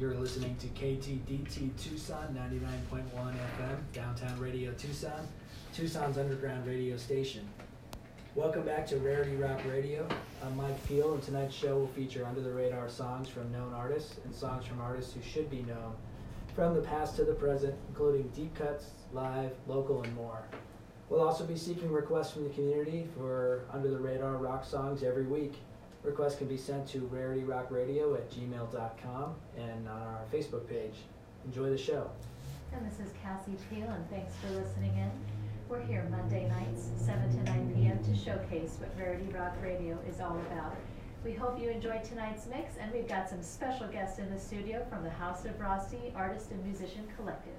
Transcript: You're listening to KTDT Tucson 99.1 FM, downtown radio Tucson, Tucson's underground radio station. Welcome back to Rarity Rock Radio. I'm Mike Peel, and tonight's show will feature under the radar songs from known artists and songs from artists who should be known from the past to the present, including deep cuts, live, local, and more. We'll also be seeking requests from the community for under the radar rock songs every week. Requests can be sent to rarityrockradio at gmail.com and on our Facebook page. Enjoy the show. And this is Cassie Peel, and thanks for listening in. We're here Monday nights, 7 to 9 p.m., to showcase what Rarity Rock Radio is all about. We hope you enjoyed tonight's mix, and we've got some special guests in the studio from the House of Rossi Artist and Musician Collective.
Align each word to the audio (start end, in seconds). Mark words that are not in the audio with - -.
You're 0.00 0.14
listening 0.14 0.56
to 0.56 0.66
KTDT 0.68 1.76
Tucson 1.76 2.34
99.1 2.34 3.02
FM, 3.12 3.78
downtown 3.92 4.40
radio 4.40 4.72
Tucson, 4.72 5.28
Tucson's 5.74 6.16
underground 6.16 6.66
radio 6.66 6.96
station. 6.96 7.46
Welcome 8.34 8.62
back 8.62 8.86
to 8.86 8.96
Rarity 8.96 9.36
Rock 9.36 9.60
Radio. 9.68 10.08
I'm 10.42 10.56
Mike 10.56 10.82
Peel, 10.88 11.12
and 11.12 11.22
tonight's 11.22 11.54
show 11.54 11.76
will 11.76 11.88
feature 11.88 12.24
under 12.24 12.40
the 12.40 12.50
radar 12.50 12.88
songs 12.88 13.28
from 13.28 13.52
known 13.52 13.74
artists 13.74 14.16
and 14.24 14.34
songs 14.34 14.64
from 14.64 14.80
artists 14.80 15.12
who 15.12 15.20
should 15.20 15.50
be 15.50 15.64
known 15.64 15.92
from 16.54 16.74
the 16.74 16.80
past 16.80 17.16
to 17.16 17.24
the 17.24 17.34
present, 17.34 17.74
including 17.90 18.26
deep 18.34 18.54
cuts, 18.54 18.92
live, 19.12 19.52
local, 19.66 20.02
and 20.02 20.14
more. 20.14 20.44
We'll 21.10 21.20
also 21.20 21.44
be 21.44 21.58
seeking 21.58 21.92
requests 21.92 22.30
from 22.30 22.44
the 22.44 22.54
community 22.54 23.06
for 23.18 23.66
under 23.70 23.90
the 23.90 23.98
radar 23.98 24.38
rock 24.38 24.64
songs 24.64 25.02
every 25.02 25.26
week. 25.26 25.56
Requests 26.02 26.36
can 26.36 26.46
be 26.46 26.56
sent 26.56 26.88
to 26.88 27.00
rarityrockradio 27.12 28.14
at 28.16 28.30
gmail.com 28.30 29.34
and 29.58 29.88
on 29.88 30.02
our 30.02 30.22
Facebook 30.32 30.66
page. 30.66 30.94
Enjoy 31.44 31.68
the 31.68 31.76
show. 31.76 32.10
And 32.72 32.86
this 32.86 33.00
is 33.00 33.12
Cassie 33.22 33.56
Peel, 33.68 33.88
and 33.88 34.08
thanks 34.08 34.32
for 34.36 34.48
listening 34.54 34.96
in. 34.96 35.10
We're 35.68 35.82
here 35.82 36.06
Monday 36.10 36.48
nights, 36.48 36.88
7 36.96 37.30
to 37.30 37.50
9 37.50 37.74
p.m., 37.74 38.02
to 38.02 38.16
showcase 38.16 38.78
what 38.80 38.90
Rarity 38.98 39.30
Rock 39.32 39.56
Radio 39.62 39.98
is 40.08 40.20
all 40.20 40.38
about. 40.50 40.74
We 41.22 41.34
hope 41.34 41.60
you 41.60 41.68
enjoyed 41.68 42.02
tonight's 42.02 42.46
mix, 42.46 42.76
and 42.80 42.90
we've 42.92 43.06
got 43.06 43.28
some 43.28 43.42
special 43.42 43.86
guests 43.86 44.18
in 44.18 44.32
the 44.32 44.40
studio 44.40 44.86
from 44.88 45.04
the 45.04 45.10
House 45.10 45.44
of 45.44 45.60
Rossi 45.60 46.12
Artist 46.16 46.50
and 46.50 46.64
Musician 46.64 47.06
Collective. 47.14 47.52